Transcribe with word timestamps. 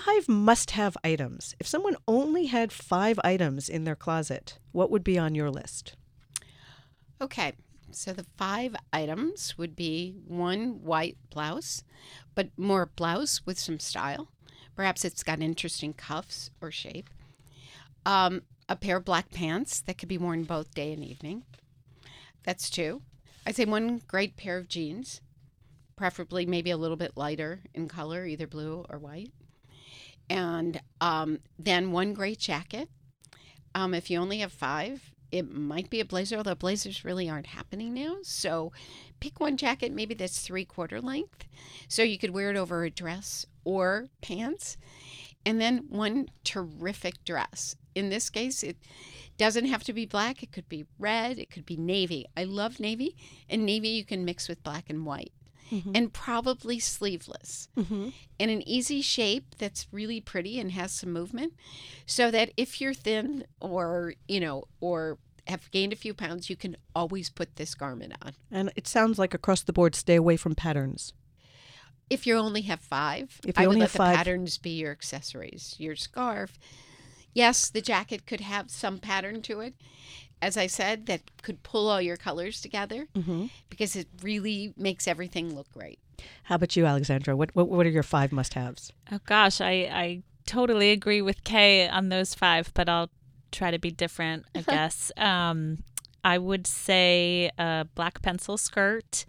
five 0.00 0.28
must 0.28 0.72
have 0.72 0.96
items. 1.04 1.54
If 1.58 1.66
someone 1.66 1.96
only 2.06 2.46
had 2.46 2.72
five 2.72 3.18
items 3.24 3.68
in 3.68 3.84
their 3.84 3.96
closet, 3.96 4.58
what 4.72 4.90
would 4.90 5.04
be 5.04 5.18
on 5.18 5.34
your 5.34 5.50
list? 5.50 5.96
Okay, 7.20 7.52
so 7.90 8.12
the 8.12 8.26
five 8.36 8.76
items 8.92 9.56
would 9.56 9.74
be 9.74 10.16
one 10.26 10.82
white 10.82 11.16
blouse, 11.30 11.82
but 12.34 12.50
more 12.56 12.90
blouse 12.94 13.46
with 13.46 13.58
some 13.58 13.78
style. 13.78 14.28
Perhaps 14.74 15.04
it's 15.04 15.22
got 15.22 15.40
interesting 15.40 15.94
cuffs 15.94 16.50
or 16.60 16.70
shape. 16.70 17.08
Um, 18.04 18.42
a 18.68 18.76
pair 18.76 18.98
of 18.98 19.04
black 19.04 19.30
pants 19.30 19.80
that 19.80 19.96
could 19.96 20.08
be 20.08 20.18
worn 20.18 20.44
both 20.44 20.74
day 20.74 20.92
and 20.92 21.02
evening. 21.02 21.44
That's 22.44 22.68
two. 22.68 23.02
I'd 23.46 23.56
say 23.56 23.64
one 23.64 24.02
great 24.06 24.36
pair 24.36 24.58
of 24.58 24.68
jeans, 24.68 25.20
preferably 25.96 26.44
maybe 26.44 26.70
a 26.70 26.76
little 26.76 26.96
bit 26.96 27.16
lighter 27.16 27.60
in 27.72 27.88
color, 27.88 28.26
either 28.26 28.46
blue 28.46 28.84
or 28.90 28.98
white. 28.98 29.30
And 30.28 30.80
um, 31.00 31.40
then 31.58 31.92
one 31.92 32.14
great 32.14 32.38
jacket. 32.38 32.88
Um, 33.74 33.94
if 33.94 34.10
you 34.10 34.18
only 34.18 34.38
have 34.38 34.52
five, 34.52 35.12
it 35.30 35.52
might 35.52 35.90
be 35.90 36.00
a 36.00 36.04
blazer, 36.04 36.36
although 36.36 36.54
blazers 36.54 37.04
really 37.04 37.28
aren't 37.28 37.48
happening 37.48 37.94
now. 37.94 38.18
So 38.22 38.72
pick 39.20 39.40
one 39.40 39.56
jacket, 39.56 39.92
maybe 39.92 40.14
that's 40.14 40.40
three 40.40 40.64
quarter 40.64 41.00
length. 41.00 41.46
So 41.88 42.02
you 42.02 42.18
could 42.18 42.30
wear 42.30 42.50
it 42.50 42.56
over 42.56 42.84
a 42.84 42.90
dress 42.90 43.46
or 43.64 44.08
pants. 44.22 44.76
And 45.44 45.60
then 45.60 45.84
one 45.88 46.28
terrific 46.42 47.24
dress. 47.24 47.76
In 47.94 48.08
this 48.08 48.30
case, 48.30 48.62
it 48.62 48.76
doesn't 49.38 49.66
have 49.66 49.84
to 49.84 49.92
be 49.92 50.06
black. 50.06 50.42
It 50.42 50.52
could 50.52 50.68
be 50.68 50.86
red. 50.98 51.38
It 51.38 51.50
could 51.50 51.64
be 51.64 51.76
navy. 51.76 52.26
I 52.36 52.44
love 52.44 52.80
navy. 52.80 53.16
And 53.48 53.64
navy 53.64 53.88
you 53.88 54.04
can 54.04 54.24
mix 54.24 54.48
with 54.48 54.62
black 54.64 54.90
and 54.90 55.06
white. 55.06 55.32
Mm-hmm. 55.72 55.92
And 55.94 56.12
probably 56.12 56.78
sleeveless 56.78 57.68
mm-hmm. 57.76 58.10
in 58.38 58.50
an 58.50 58.66
easy 58.68 59.02
shape 59.02 59.56
that's 59.58 59.88
really 59.90 60.20
pretty 60.20 60.60
and 60.60 60.70
has 60.72 60.92
some 60.92 61.12
movement 61.12 61.54
so 62.06 62.30
that 62.30 62.52
if 62.56 62.80
you're 62.80 62.94
thin 62.94 63.44
or 63.60 64.14
you 64.28 64.38
know 64.38 64.64
or 64.80 65.18
have 65.48 65.70
gained 65.70 65.92
a 65.92 65.96
few 65.96 66.14
pounds, 66.14 66.50
you 66.50 66.56
can 66.56 66.76
always 66.94 67.30
put 67.30 67.56
this 67.56 67.74
garment 67.74 68.14
on. 68.22 68.34
And 68.50 68.72
it 68.76 68.86
sounds 68.86 69.18
like 69.18 69.34
across 69.34 69.62
the 69.62 69.72
board, 69.72 69.94
stay 69.94 70.16
away 70.16 70.36
from 70.36 70.54
patterns. 70.54 71.12
If 72.08 72.26
you 72.26 72.36
only 72.36 72.62
have 72.62 72.80
five, 72.80 73.40
if 73.44 73.58
you 73.58 73.64
I 73.64 73.66
would 73.66 73.78
let 73.78 73.90
the 73.90 73.98
five... 73.98 74.16
patterns 74.16 74.58
be 74.58 74.70
your 74.70 74.92
accessories. 74.92 75.74
Your 75.78 75.96
scarf, 75.96 76.58
yes, 77.34 77.68
the 77.68 77.80
jacket 77.80 78.26
could 78.26 78.40
have 78.40 78.70
some 78.70 78.98
pattern 78.98 79.42
to 79.42 79.60
it. 79.60 79.74
As 80.42 80.56
I 80.56 80.66
said, 80.66 81.06
that 81.06 81.22
could 81.42 81.62
pull 81.62 81.88
all 81.88 82.00
your 82.00 82.16
colors 82.16 82.60
together 82.60 83.08
mm-hmm. 83.14 83.46
because 83.70 83.96
it 83.96 84.06
really 84.22 84.74
makes 84.76 85.08
everything 85.08 85.54
look 85.54 85.70
great. 85.72 85.98
How 86.44 86.56
about 86.56 86.76
you, 86.76 86.86
Alexandra? 86.86 87.36
What 87.36 87.54
what, 87.54 87.68
what 87.68 87.86
are 87.86 87.90
your 87.90 88.02
five 88.02 88.32
must-haves? 88.32 88.92
Oh 89.10 89.20
gosh, 89.26 89.60
I 89.60 89.72
I 89.92 90.22
totally 90.46 90.90
agree 90.90 91.22
with 91.22 91.44
Kay 91.44 91.88
on 91.88 92.08
those 92.08 92.34
five, 92.34 92.72
but 92.74 92.88
I'll 92.88 93.10
try 93.52 93.70
to 93.70 93.78
be 93.78 93.90
different, 93.90 94.44
I 94.54 94.60
guess. 94.66 95.12
um, 95.16 95.78
I 96.24 96.38
would 96.38 96.66
say 96.66 97.50
a 97.56 97.86
black 97.94 98.20
pencil 98.20 98.56
skirt, 98.58 99.24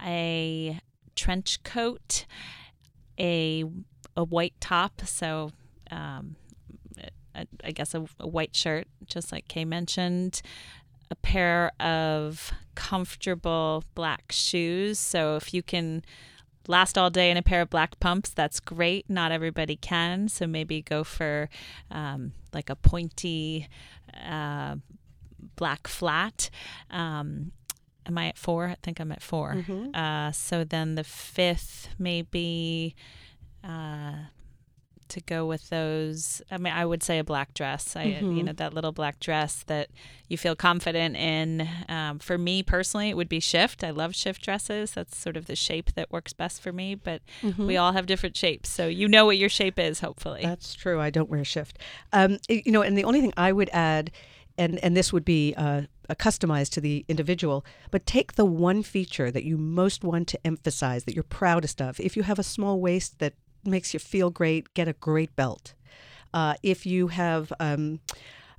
a 0.00 0.80
trench 1.14 1.62
coat, 1.62 2.24
a 3.18 3.64
a 4.16 4.24
white 4.24 4.54
top. 4.60 5.02
So, 5.04 5.52
um, 5.90 6.36
I, 7.34 7.46
I 7.64 7.70
guess 7.70 7.94
a, 7.94 8.06
a 8.20 8.28
white 8.28 8.54
shirt, 8.54 8.86
just 9.06 9.32
like 9.32 9.48
Kay 9.48 9.64
mentioned. 9.64 10.42
A 11.10 11.14
pair 11.16 11.72
of 11.78 12.52
comfortable 12.74 13.84
black 13.94 14.32
shoes. 14.32 14.98
So 14.98 15.36
if 15.36 15.52
you 15.52 15.62
can 15.62 16.04
last 16.68 16.96
all 16.96 17.10
day 17.10 17.30
in 17.30 17.36
a 17.36 17.42
pair 17.42 17.60
of 17.60 17.70
black 17.70 18.00
pumps, 18.00 18.30
that's 18.30 18.60
great. 18.60 19.10
Not 19.10 19.32
everybody 19.32 19.76
can. 19.76 20.28
So 20.28 20.46
maybe 20.46 20.82
go 20.82 21.04
for 21.04 21.48
um, 21.90 22.32
like 22.52 22.70
a 22.70 22.76
pointy 22.76 23.68
uh, 24.26 24.76
black 25.56 25.86
flat. 25.86 26.50
Um, 26.90 27.52
am 28.06 28.18
I 28.18 28.28
at 28.28 28.38
four? 28.38 28.66
I 28.66 28.76
think 28.82 29.00
I'm 29.00 29.12
at 29.12 29.22
4 29.22 29.54
mm-hmm. 29.54 29.94
uh, 29.94 30.32
so 30.32 30.64
then 30.64 30.94
the 30.94 31.04
fifth, 31.04 31.88
maybe. 31.98 32.94
Uh, 33.62 34.14
to 35.12 35.20
go 35.20 35.46
with 35.46 35.68
those. 35.68 36.42
I 36.50 36.58
mean, 36.58 36.72
I 36.72 36.84
would 36.84 37.02
say 37.02 37.18
a 37.18 37.24
black 37.24 37.54
dress. 37.54 37.94
I, 37.94 38.06
mm-hmm. 38.06 38.36
you 38.36 38.42
know, 38.42 38.52
that 38.52 38.74
little 38.74 38.92
black 38.92 39.20
dress 39.20 39.62
that 39.66 39.88
you 40.28 40.38
feel 40.38 40.56
confident 40.56 41.16
in. 41.16 41.68
Um, 41.88 42.18
for 42.18 42.38
me 42.38 42.62
personally, 42.62 43.10
it 43.10 43.16
would 43.16 43.28
be 43.28 43.40
shift. 43.40 43.84
I 43.84 43.90
love 43.90 44.14
shift 44.14 44.42
dresses. 44.42 44.92
That's 44.92 45.16
sort 45.16 45.36
of 45.36 45.46
the 45.46 45.56
shape 45.56 45.92
that 45.94 46.10
works 46.10 46.32
best 46.32 46.62
for 46.62 46.72
me. 46.72 46.94
But 46.94 47.22
mm-hmm. 47.42 47.66
we 47.66 47.76
all 47.76 47.92
have 47.92 48.06
different 48.06 48.36
shapes, 48.36 48.68
so 48.68 48.86
you 48.86 49.06
know 49.08 49.26
what 49.26 49.38
your 49.38 49.48
shape 49.48 49.78
is. 49.78 50.00
Hopefully, 50.00 50.40
that's 50.42 50.74
true. 50.74 51.00
I 51.00 51.10
don't 51.10 51.30
wear 51.30 51.44
shift. 51.44 51.78
Um, 52.12 52.38
you 52.48 52.72
know, 52.72 52.82
and 52.82 52.96
the 52.96 53.04
only 53.04 53.20
thing 53.20 53.34
I 53.36 53.52
would 53.52 53.70
add, 53.72 54.10
and 54.58 54.78
and 54.82 54.96
this 54.96 55.12
would 55.12 55.24
be. 55.24 55.54
Uh, 55.56 55.82
customized 56.16 56.68
to 56.68 56.80
the 56.80 57.06
individual, 57.08 57.64
but 57.90 58.04
take 58.04 58.34
the 58.34 58.44
one 58.44 58.82
feature 58.82 59.30
that 59.30 59.44
you 59.44 59.56
most 59.56 60.04
want 60.04 60.28
to 60.28 60.46
emphasize, 60.46 61.04
that 61.04 61.14
you're 61.14 61.22
proudest 61.22 61.80
of. 61.80 61.98
If 61.98 62.18
you 62.18 62.22
have 62.24 62.38
a 62.38 62.42
small 62.42 62.80
waist 62.80 63.18
that 63.20 63.32
makes 63.64 63.94
you 63.94 64.00
feel 64.00 64.30
great, 64.30 64.74
get 64.74 64.88
a 64.88 64.92
great 64.94 65.34
belt. 65.36 65.74
Uh, 66.34 66.54
if 66.62 66.86
you 66.86 67.08
have 67.08 67.52
um, 67.60 68.00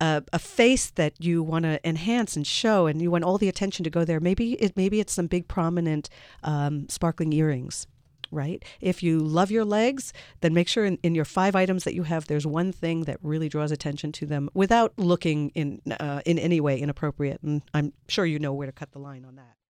a, 0.00 0.22
a, 0.32 0.38
face 0.38 0.90
that 0.90 1.14
you 1.18 1.42
want 1.42 1.64
to 1.64 1.80
enhance 1.86 2.36
and 2.36 2.46
show, 2.46 2.86
and 2.86 3.00
you 3.00 3.10
want 3.10 3.24
all 3.24 3.38
the 3.38 3.48
attention 3.48 3.84
to 3.84 3.90
go 3.90 4.04
there, 4.04 4.20
maybe 4.20 4.52
it 4.54 4.76
maybe 4.76 5.00
it's 5.00 5.12
some 5.12 5.26
big 5.26 5.48
prominent 5.48 6.08
um, 6.42 6.88
sparkling 6.88 7.32
earrings. 7.32 7.86
Right. 8.30 8.64
If 8.80 9.02
you 9.02 9.20
love 9.20 9.52
your 9.52 9.64
legs, 9.64 10.12
then 10.40 10.54
make 10.54 10.66
sure 10.66 10.84
in, 10.84 10.98
in 11.04 11.14
your 11.14 11.24
five 11.24 11.54
items 11.54 11.84
that 11.84 11.94
you 11.94 12.02
have, 12.02 12.26
there's 12.26 12.46
one 12.46 12.72
thing 12.72 13.02
that 13.02 13.18
really 13.22 13.48
draws 13.48 13.70
attention 13.70 14.10
to 14.12 14.26
them 14.26 14.50
without 14.54 14.92
looking 14.96 15.50
in 15.50 15.80
uh, 16.00 16.20
in 16.26 16.38
any 16.38 16.60
way 16.60 16.78
inappropriate. 16.80 17.40
And 17.42 17.62
I'm 17.72 17.92
sure 18.08 18.26
you 18.26 18.40
know 18.40 18.52
where 18.52 18.66
to 18.66 18.72
cut 18.72 18.90
the 18.90 18.98
line 18.98 19.24
on 19.24 19.36
that. 19.36 19.54